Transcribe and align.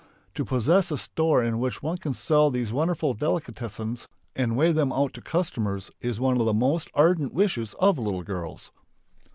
To 0.33 0.43
possess 0.43 0.89
a 0.89 0.97
store 0.97 1.43
in 1.43 1.59
which 1.59 1.83
one 1.83 1.99
can 1.99 2.15
sell 2.15 2.49
these 2.49 2.73
wonderful 2.73 3.13
delicatessens 3.13 4.07
and 4.35 4.57
weigh 4.57 4.71
them 4.71 4.91
out 4.91 5.13
to 5.13 5.21
customers 5.21 5.91
is 6.01 6.19
one 6.19 6.39
of 6.39 6.47
the 6.47 6.55
most 6.55 6.89
ardent 6.95 7.35
wishes 7.35 7.75
of 7.75 7.99
little 7.99 8.23
girls. 8.23 8.71